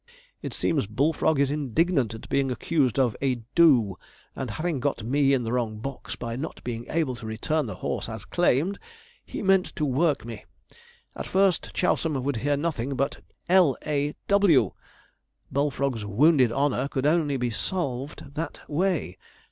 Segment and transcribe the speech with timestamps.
[0.41, 3.99] It seems Bullfrog is indignant at being accused of a "do";
[4.35, 7.75] and having got me in the wrong box, by not being able to return the
[7.85, 8.79] horse as claimed,
[9.23, 10.43] he meant to work me.
[11.15, 14.71] At first Chousam would hear of nothing but "l a w."
[15.51, 19.19] Bullfrog's wounded honour could only be salved that way.